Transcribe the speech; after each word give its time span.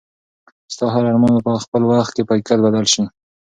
ستا 0.73 0.85
هر 0.93 1.03
ارمان 1.11 1.31
به 1.35 1.41
په 1.47 1.51
خپل 1.65 1.81
وخت 1.91 2.13
په 2.15 2.21
حقیقت 2.35 2.59
بدل 2.65 2.85
شي. 2.93 3.03